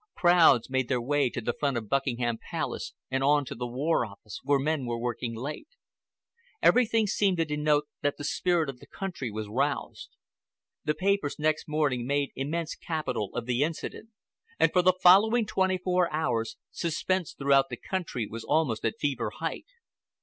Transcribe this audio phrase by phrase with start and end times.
[0.15, 4.03] Crowds made their way to the front of Buckingham Palace and on to the War
[4.03, 5.67] Office, where men were working late.
[6.59, 10.09] Everything seemed to denote that the spirit of the country was roused:
[10.83, 14.09] The papers next morning made immense capital of the incident,
[14.57, 19.29] and for the following twenty four hours suspense throughout the country was almost at fever
[19.37, 19.67] height.